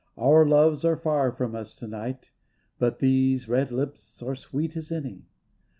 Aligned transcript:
Our 0.17 0.47
loves 0.47 0.83
are 0.83 0.97
far 0.97 1.31
from 1.31 1.53
us 1.53 1.75
to 1.75 1.87
night, 1.87 2.31
But 2.79 2.97
these 2.97 3.47
red 3.47 3.71
lips 3.71 4.23
are 4.23 4.33
sweet 4.35 4.75
as 4.75 4.91
any. 4.91 5.27